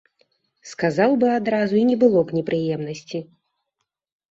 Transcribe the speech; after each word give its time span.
Сказаў 0.69 1.11
бы 1.23 1.27
адразу, 1.39 1.73
і 1.81 1.85
не 1.91 1.99
было 2.05 2.19
б 2.25 2.29
непрыемнасці. 2.39 3.25